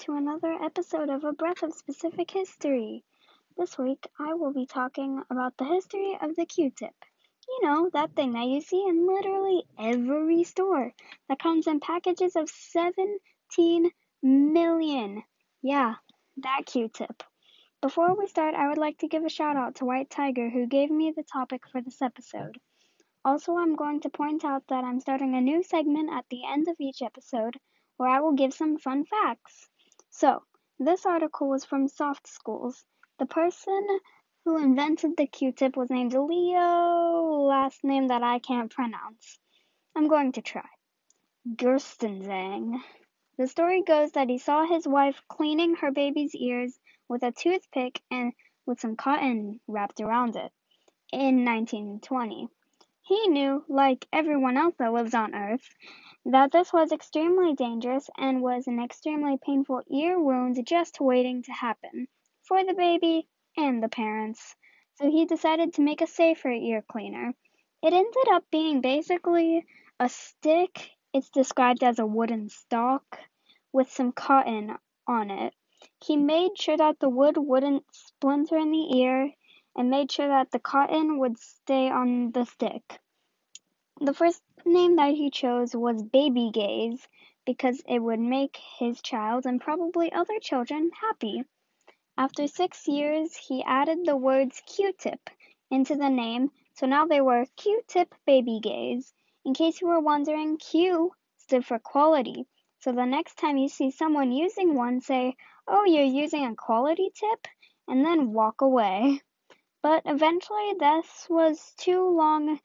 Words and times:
to 0.00 0.12
another 0.12 0.52
episode 0.52 1.08
of 1.08 1.24
A 1.24 1.32
Breath 1.32 1.62
of 1.62 1.72
Specific 1.72 2.30
History. 2.30 3.02
This 3.56 3.78
week 3.78 4.06
I 4.18 4.34
will 4.34 4.52
be 4.52 4.66
talking 4.66 5.22
about 5.30 5.56
the 5.56 5.64
history 5.64 6.18
of 6.20 6.36
the 6.36 6.44
Q 6.44 6.70
tip. 6.70 6.94
You 7.48 7.60
know, 7.62 7.90
that 7.94 8.14
thing 8.14 8.32
that 8.32 8.46
you 8.46 8.60
see 8.60 8.84
in 8.86 9.06
literally 9.06 9.64
every 9.78 10.44
store 10.44 10.92
that 11.30 11.38
comes 11.38 11.66
in 11.66 11.80
packages 11.80 12.36
of 12.36 12.50
17 12.50 13.90
million. 14.22 15.22
Yeah, 15.62 15.94
that 16.36 16.66
Q 16.66 16.90
tip. 16.92 17.22
Before 17.80 18.14
we 18.14 18.26
start, 18.26 18.54
I 18.54 18.68
would 18.68 18.78
like 18.78 18.98
to 18.98 19.08
give 19.08 19.24
a 19.24 19.30
shout 19.30 19.56
out 19.56 19.76
to 19.76 19.86
White 19.86 20.10
Tiger 20.10 20.50
who 20.50 20.66
gave 20.66 20.90
me 20.90 21.14
the 21.16 21.24
topic 21.24 21.62
for 21.72 21.80
this 21.80 22.02
episode. 22.02 22.58
Also, 23.24 23.56
I'm 23.56 23.76
going 23.76 24.00
to 24.02 24.10
point 24.10 24.44
out 24.44 24.64
that 24.68 24.84
I'm 24.84 25.00
starting 25.00 25.34
a 25.34 25.40
new 25.40 25.62
segment 25.62 26.10
at 26.12 26.26
the 26.30 26.42
end 26.46 26.68
of 26.68 26.76
each 26.78 27.00
episode 27.00 27.56
where 27.96 28.10
I 28.10 28.20
will 28.20 28.34
give 28.34 28.52
some 28.52 28.76
fun 28.76 29.06
facts. 29.06 29.70
So, 30.18 30.42
this 30.78 31.04
article 31.04 31.46
was 31.46 31.66
from 31.66 31.88
Soft 31.88 32.26
Schools. 32.26 32.86
The 33.18 33.26
person 33.26 33.86
who 34.46 34.56
invented 34.56 35.14
the 35.14 35.26
Q-tip 35.26 35.76
was 35.76 35.90
named 35.90 36.14
Leo, 36.14 37.42
last 37.42 37.84
name 37.84 38.08
that 38.08 38.22
I 38.22 38.38
can't 38.38 38.72
pronounce. 38.72 39.38
I'm 39.94 40.08
going 40.08 40.32
to 40.32 40.40
try. 40.40 40.64
Gerstenzang. 41.46 42.80
The 43.36 43.46
story 43.46 43.82
goes 43.82 44.12
that 44.12 44.30
he 44.30 44.38
saw 44.38 44.64
his 44.64 44.88
wife 44.88 45.20
cleaning 45.28 45.76
her 45.76 45.92
baby's 45.92 46.34
ears 46.34 46.80
with 47.10 47.22
a 47.22 47.32
toothpick 47.32 48.00
and 48.10 48.32
with 48.64 48.80
some 48.80 48.96
cotton 48.96 49.60
wrapped 49.68 50.00
around 50.00 50.36
it 50.36 50.50
in 51.12 51.44
1920. 51.44 52.48
He 53.08 53.28
knew, 53.28 53.64
like 53.68 54.08
everyone 54.12 54.56
else 54.56 54.74
that 54.78 54.92
lives 54.92 55.14
on 55.14 55.32
Earth, 55.32 55.68
that 56.24 56.50
this 56.50 56.72
was 56.72 56.90
extremely 56.90 57.54
dangerous 57.54 58.10
and 58.18 58.42
was 58.42 58.66
an 58.66 58.82
extremely 58.82 59.36
painful 59.36 59.82
ear 59.88 60.18
wound 60.18 60.58
just 60.66 61.00
waiting 61.00 61.44
to 61.44 61.52
happen 61.52 62.08
for 62.42 62.64
the 62.64 62.74
baby 62.74 63.28
and 63.56 63.80
the 63.80 63.88
parents. 63.88 64.56
So 64.96 65.08
he 65.08 65.24
decided 65.24 65.74
to 65.74 65.82
make 65.82 66.00
a 66.00 66.06
safer 66.08 66.50
ear 66.50 66.82
cleaner. 66.82 67.32
It 67.80 67.92
ended 67.92 68.28
up 68.32 68.42
being 68.50 68.80
basically 68.80 69.64
a 70.00 70.08
stick. 70.08 70.90
It's 71.12 71.30
described 71.30 71.84
as 71.84 72.00
a 72.00 72.06
wooden 72.06 72.48
stalk 72.48 73.20
with 73.72 73.88
some 73.88 74.10
cotton 74.10 74.76
on 75.06 75.30
it. 75.30 75.54
He 76.04 76.16
made 76.16 76.58
sure 76.58 76.76
that 76.76 76.98
the 76.98 77.08
wood 77.08 77.36
wouldn't 77.36 77.84
splinter 77.92 78.56
in 78.58 78.72
the 78.72 78.98
ear 78.98 79.32
and 79.76 79.90
made 79.90 80.10
sure 80.10 80.28
that 80.28 80.50
the 80.50 80.58
cotton 80.58 81.18
would 81.18 81.38
stay 81.38 81.88
on 81.90 82.32
the 82.32 82.44
stick. 82.44 83.00
The 84.00 84.14
first 84.14 84.42
name 84.64 84.96
that 84.96 85.14
he 85.14 85.30
chose 85.30 85.76
was 85.76 86.02
Baby 86.02 86.50
Gays 86.52 87.06
because 87.44 87.82
it 87.86 88.00
would 88.00 88.20
make 88.20 88.56
his 88.78 89.00
child 89.00 89.46
and 89.46 89.60
probably 89.60 90.10
other 90.10 90.38
children 90.40 90.90
happy. 91.00 91.44
After 92.18 92.46
six 92.46 92.88
years, 92.88 93.36
he 93.36 93.62
added 93.62 94.04
the 94.04 94.16
words 94.16 94.62
Q-tip 94.66 95.30
into 95.70 95.96
the 95.96 96.08
name, 96.08 96.50
so 96.72 96.86
now 96.86 97.06
they 97.06 97.20
were 97.20 97.46
Q-tip 97.56 98.14
Baby 98.26 98.60
Gays. 98.60 99.12
In 99.44 99.54
case 99.54 99.80
you 99.80 99.86
were 99.86 100.00
wondering, 100.00 100.56
Q 100.56 101.12
stood 101.36 101.64
for 101.64 101.78
quality. 101.78 102.46
So 102.80 102.92
the 102.92 103.04
next 103.04 103.36
time 103.36 103.56
you 103.56 103.68
see 103.68 103.90
someone 103.90 104.32
using 104.32 104.74
one, 104.74 105.00
say, 105.00 105.36
Oh, 105.68 105.84
you're 105.84 106.04
using 106.04 106.44
a 106.44 106.54
quality 106.54 107.10
tip, 107.14 107.46
and 107.86 108.04
then 108.04 108.32
walk 108.32 108.60
away. 108.60 109.20
But 109.82 110.02
eventually, 110.06 110.74
this 110.78 111.26
was 111.30 111.74
too 111.76 112.08
long 112.08 112.60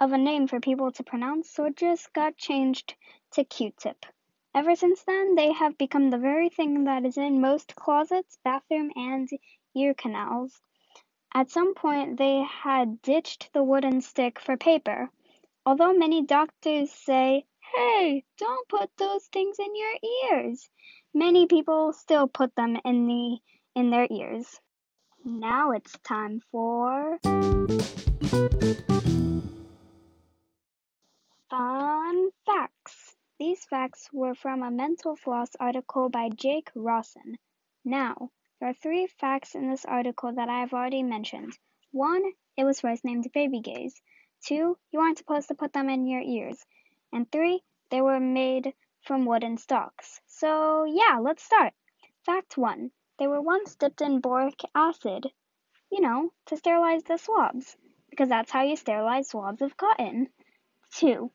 of 0.00 0.12
a 0.12 0.18
name 0.18 0.46
for 0.48 0.60
people 0.60 0.92
to 0.92 1.04
pronounce, 1.04 1.50
so 1.50 1.66
it 1.66 1.76
just 1.76 2.12
got 2.12 2.36
changed 2.36 2.96
to 3.32 3.44
Q-tip. 3.44 4.06
Ever 4.54 4.76
since 4.76 5.04
then, 5.04 5.34
they 5.34 5.52
have 5.52 5.78
become 5.78 6.10
the 6.10 6.18
very 6.18 6.50
thing 6.50 6.84
that 6.84 7.04
is 7.04 7.16
in 7.18 7.40
most 7.40 7.76
closets, 7.76 8.38
bathroom, 8.44 8.90
and 8.96 9.28
ear 9.74 9.94
canals. 9.94 10.62
At 11.34 11.50
some 11.50 11.74
point, 11.74 12.18
they 12.18 12.42
had 12.42 13.02
ditched 13.02 13.52
the 13.52 13.62
wooden 13.64 14.00
stick 14.02 14.40
for 14.40 14.56
paper. 14.56 15.10
Although 15.66 15.94
many 15.94 16.22
doctors 16.22 16.90
say, 16.92 17.46
hey, 17.74 18.24
don't 18.38 18.68
put 18.68 18.90
those 18.98 19.26
things 19.26 19.58
in 19.58 19.76
your 19.76 19.94
ears, 20.32 20.70
many 21.14 21.46
people 21.46 21.92
still 21.92 22.28
put 22.28 22.54
them 22.56 22.78
in 22.84 23.06
the 23.06 23.38
in 23.74 23.90
their 23.90 24.08
ears. 24.10 24.60
Now 25.24 25.70
it's 25.70 25.96
time 25.98 26.40
for 26.50 27.18
Fun 31.48 32.30
facts! 32.44 33.14
These 33.38 33.64
facts 33.66 34.08
were 34.12 34.34
from 34.34 34.62
a 34.62 34.70
Mental 34.70 35.14
Floss 35.14 35.54
article 35.60 36.08
by 36.08 36.28
Jake 36.30 36.70
Rossen. 36.74 37.36
Now, 37.84 38.30
there 38.58 38.70
are 38.70 38.74
three 38.74 39.06
facts 39.06 39.54
in 39.54 39.70
this 39.70 39.84
article 39.84 40.32
that 40.32 40.48
I 40.48 40.58
have 40.58 40.72
already 40.72 41.04
mentioned. 41.04 41.56
One, 41.92 42.24
it 42.56 42.64
was 42.64 42.80
first 42.80 43.04
named 43.04 43.30
Baby 43.32 43.60
Gays. 43.60 44.02
Two, 44.44 44.76
you 44.90 44.98
aren't 44.98 45.18
supposed 45.18 45.48
to 45.48 45.54
put 45.54 45.72
them 45.72 45.88
in 45.88 46.06
your 46.06 46.22
ears. 46.22 46.64
And 47.12 47.30
three, 47.30 47.62
they 47.90 48.00
were 48.00 48.18
made 48.18 48.74
from 49.02 49.24
wooden 49.24 49.56
stalks. 49.56 50.20
So, 50.26 50.84
yeah, 50.84 51.18
let's 51.20 51.44
start. 51.44 51.74
Fact 52.24 52.58
one, 52.58 52.90
they 53.22 53.28
were 53.28 53.40
once 53.40 53.76
dipped 53.76 54.00
in 54.00 54.18
boric 54.18 54.62
acid, 54.74 55.28
you 55.92 56.00
know, 56.00 56.32
to 56.44 56.56
sterilize 56.56 57.04
the 57.04 57.16
swabs, 57.16 57.76
because 58.10 58.28
that's 58.28 58.50
how 58.50 58.64
you 58.64 58.74
sterilize 58.74 59.28
swabs 59.28 59.62
of 59.62 59.76
cotton. 59.76 60.28
Two, 60.90 61.30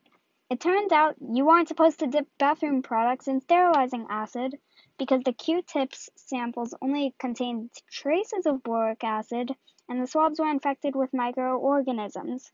it 0.50 0.60
turned 0.60 0.92
out 0.92 1.16
you 1.32 1.50
aren't 1.50 1.70
supposed 1.70 2.00
to 2.00 2.08
dip 2.08 2.28
bathroom 2.38 2.82
products 2.82 3.30
in 3.30 3.40
sterilizing 3.40 4.06
acid 4.10 4.60
because 5.00 5.22
the 5.24 5.32
Q-tips 5.32 6.10
samples 6.18 6.76
only 6.82 7.16
contained 7.20 7.70
traces 7.90 8.46
of 8.46 8.64
boric 8.64 9.06
acid 9.06 9.56
and 9.88 10.02
the 10.02 10.08
swabs 10.08 10.42
were 10.42 10.50
infected 10.50 10.94
with 10.94 11.14
microorganisms. 11.14 12.52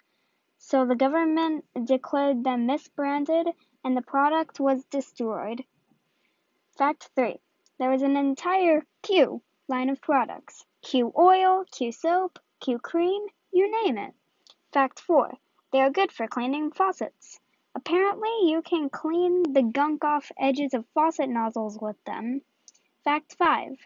So 0.59 0.85
the 0.85 0.95
government 0.95 1.65
declared 1.85 2.43
them 2.43 2.67
misbranded 2.67 3.51
and 3.83 3.97
the 3.97 4.03
product 4.03 4.59
was 4.59 4.85
destroyed. 4.91 5.63
Fact 6.77 7.09
3. 7.15 7.39
There 7.79 7.89
was 7.89 8.03
an 8.03 8.15
entire 8.15 8.85
Q 9.01 9.41
line 9.67 9.89
of 9.89 9.99
products. 9.99 10.63
Q 10.83 11.11
oil, 11.17 11.65
Q 11.71 11.91
soap, 11.91 12.37
Q 12.59 12.77
cream, 12.77 13.23
you 13.51 13.83
name 13.83 13.97
it. 13.97 14.13
Fact 14.71 14.99
4. 14.99 15.33
They 15.71 15.81
are 15.81 15.89
good 15.89 16.11
for 16.11 16.27
cleaning 16.27 16.71
faucets. 16.71 17.39
Apparently, 17.75 18.29
you 18.43 18.61
can 18.61 18.89
clean 18.89 19.53
the 19.53 19.63
gunk 19.63 20.03
off 20.03 20.31
edges 20.37 20.75
of 20.75 20.85
faucet 20.93 21.29
nozzles 21.29 21.79
with 21.79 21.95
them. 22.05 22.41
Fact 23.03 23.35
5. 23.39 23.77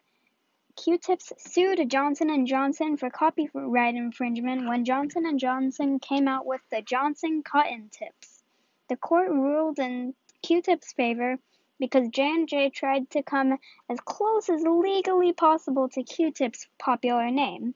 Q-tips 0.76 1.34
sued 1.38 1.90
Johnson 1.90 2.46
& 2.46 2.48
Johnson 2.48 2.98
for 2.98 3.10
copyright 3.10 3.96
infringement 3.96 4.68
when 4.68 4.86
Johnson 4.86 5.38
& 5.38 5.40
Johnson 5.40 6.00
came 6.00 6.28
out 6.28 6.46
with 6.46 6.62
the 6.70 6.82
Johnson 6.82 7.42
cotton 7.42 7.90
tips. 7.90 8.44
The 8.90 8.98
court 8.98 9.30
ruled 9.30 9.80
in 9.80 10.14
Q-tips' 10.44 10.94
favor 10.94 11.38
because 11.80 12.10
J&J 12.10 12.70
tried 12.72 13.10
to 13.12 13.24
come 13.24 13.58
as 13.90 14.00
close 14.00 14.50
as 14.50 14.64
legally 14.64 15.34
possible 15.34 15.90
to 15.90 16.04
Q-tips' 16.04 16.68
popular 16.80 17.30
name. 17.30 17.76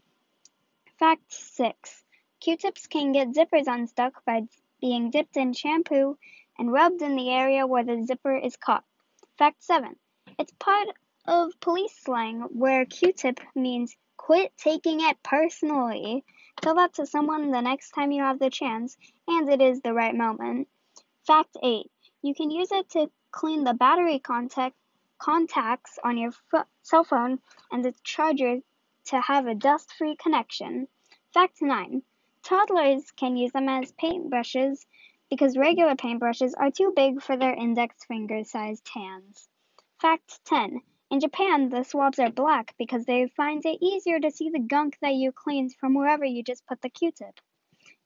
Fact 0.97 1.31
6. 1.31 2.03
Q-tips 2.39 2.87
can 2.87 3.11
get 3.11 3.33
zippers 3.33 3.67
unstuck 3.67 4.25
by 4.25 4.43
being 4.79 5.11
dipped 5.11 5.37
in 5.37 5.53
shampoo 5.53 6.17
and 6.57 6.71
rubbed 6.71 7.01
in 7.01 7.15
the 7.15 7.29
area 7.29 7.67
where 7.67 7.83
the 7.83 8.03
zipper 8.05 8.35
is 8.35 8.57
caught. 8.57 8.83
Fact 9.37 9.63
7. 9.63 9.95
It's 10.39 10.53
part 10.59 10.87
of 11.27 11.59
police 11.59 11.95
slang 12.03 12.41
where 12.51 12.85
Q-tip 12.85 13.39
means 13.55 13.95
quit 14.17 14.51
taking 14.57 15.01
it 15.01 15.21
personally. 15.23 16.23
Tell 16.61 16.75
that 16.75 16.93
to 16.95 17.05
someone 17.05 17.51
the 17.51 17.61
next 17.61 17.91
time 17.91 18.11
you 18.11 18.23
have 18.23 18.39
the 18.39 18.49
chance, 18.49 18.97
and 19.27 19.49
it 19.49 19.61
is 19.61 19.81
the 19.81 19.93
right 19.93 20.15
moment. 20.15 20.67
Fact 21.27 21.57
8. 21.61 21.90
You 22.23 22.35
can 22.35 22.51
use 22.51 22.71
it 22.71 22.89
to 22.91 23.09
clean 23.31 23.63
the 23.63 23.73
battery 23.73 24.19
contact 24.19 24.75
contacts 25.17 25.97
on 26.03 26.17
your 26.17 26.31
cell 26.83 27.03
phone 27.03 27.39
and 27.71 27.83
the 27.83 27.93
charger 28.03 28.59
to 29.05 29.21
have 29.21 29.47
a 29.47 29.55
dust-free 29.55 30.15
connection. 30.17 30.87
Fact 31.33 31.61
9. 31.61 32.03
Toddlers 32.43 33.11
can 33.11 33.37
use 33.37 33.51
them 33.51 33.69
as 33.69 33.93
paintbrushes 33.93 34.85
because 35.29 35.57
regular 35.57 35.95
paintbrushes 35.95 36.53
are 36.57 36.71
too 36.71 36.91
big 36.95 37.21
for 37.21 37.37
their 37.37 37.53
index 37.53 38.03
finger 38.05 38.43
sized 38.43 38.87
hands. 38.93 39.47
Fact 39.99 40.43
10. 40.45 40.81
In 41.09 41.19
Japan, 41.19 41.69
the 41.69 41.83
swabs 41.83 42.19
are 42.19 42.31
black 42.31 42.75
because 42.77 43.05
they 43.05 43.27
find 43.27 43.65
it 43.65 43.77
easier 43.81 44.19
to 44.19 44.31
see 44.31 44.49
the 44.49 44.59
gunk 44.59 44.97
that 45.01 45.13
you 45.13 45.31
cleaned 45.31 45.73
from 45.75 45.93
wherever 45.93 46.25
you 46.25 46.43
just 46.43 46.65
put 46.67 46.81
the 46.81 46.89
Q-tip. 46.89 47.39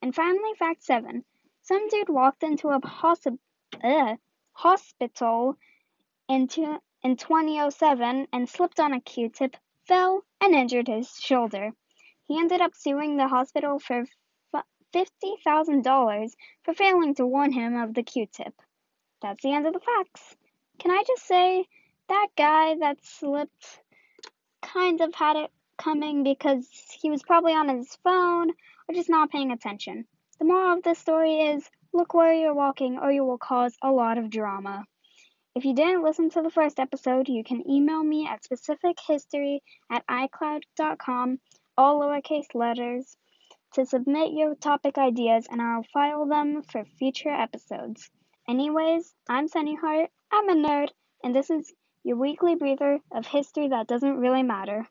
And 0.02 0.14
finally, 0.14 0.54
fact 0.58 0.84
7. 0.84 1.24
Some 1.62 1.88
dude 1.90 2.10
walked 2.10 2.44
into 2.44 2.70
a 2.70 2.80
possi- 2.80 3.40
ugh, 3.84 4.18
hospital 4.54 5.58
in, 6.28 6.48
two- 6.48 6.80
in 7.04 7.18
2007 7.18 8.28
and 8.32 8.50
slipped 8.50 8.80
on 8.80 8.94
a 8.94 9.02
Q-tip, 9.02 9.56
fell, 9.88 10.24
and 10.42 10.56
injured 10.56 10.88
his 10.88 11.10
shoulder. 11.20 11.72
He 12.28 12.40
ended 12.40 12.62
up 12.62 12.76
suing 12.76 13.18
the 13.18 13.28
hospital 13.28 13.80
for 13.80 14.06
$50,000 14.94 16.32
for 16.64 16.74
failing 16.74 17.16
to 17.16 17.26
warn 17.26 17.52
him 17.52 17.76
of 17.76 17.94
the 17.94 18.04
Q-tip. 18.04 18.54
That's 19.22 19.44
the 19.44 19.54
end 19.54 19.68
of 19.68 19.74
the 19.74 19.80
facts. 19.80 20.36
Can 20.80 20.92
I 20.92 21.04
just 21.06 21.28
say 21.28 21.66
that 22.08 22.28
guy 22.38 22.76
that 22.80 23.04
slipped 23.04 23.82
kind 24.62 25.02
of 25.02 25.14
had 25.14 25.36
it 25.36 25.52
coming 25.78 26.24
because 26.24 26.68
he 27.00 27.10
was 27.10 27.24
probably 27.24 27.54
on 27.54 27.70
his 27.70 27.96
phone 28.04 28.50
or 28.50 28.94
just 28.94 29.10
not 29.10 29.32
paying 29.32 29.52
attention. 29.52 30.06
The 30.40 30.46
moral 30.46 30.78
of 30.78 30.84
this 30.84 31.00
story 31.00 31.40
is 31.40 31.70
look 31.96 32.14
where 32.14 32.34
you're 32.34 32.54
walking 32.54 33.00
or 33.00 33.12
you 33.12 33.24
will 33.24 33.38
cause 33.38 33.76
a 33.82 33.92
lot 33.92 34.18
of 34.18 34.30
drama. 34.30 34.86
If 35.56 35.64
you 35.64 35.74
didn't 35.74 36.04
listen 36.04 36.30
to 36.32 36.42
the 36.42 36.50
first 36.50 36.80
episode, 36.80 37.30
you 37.30 37.44
can 37.44 37.70
email 37.70 38.04
me 38.04 38.28
at 38.28 38.44
specifichistory 38.44 39.60
at 39.90 40.06
icloud.com, 40.08 41.40
all 41.78 42.02
lowercase 42.02 42.54
letters, 42.54 43.16
to 43.74 43.86
submit 43.86 44.34
your 44.34 44.56
topic 44.56 44.98
ideas 44.98 45.48
and 45.50 45.62
I'll 45.62 45.86
file 45.94 46.26
them 46.26 46.64
for 46.64 46.84
future 47.00 47.30
episodes. 47.30 48.10
Anyways, 48.48 49.14
I'm 49.30 49.48
Sunny 49.48 49.76
Hart, 49.76 50.10
I'm 50.32 50.50
a 50.50 50.54
nerd, 50.54 50.90
and 51.24 51.34
this 51.34 51.50
is 51.50 51.74
your 52.04 52.18
weekly 52.18 52.56
breather 52.56 53.00
of 53.12 53.26
history 53.26 53.70
that 53.70 53.88
doesn't 53.88 54.18
really 54.18 54.44
matter. 54.44 54.86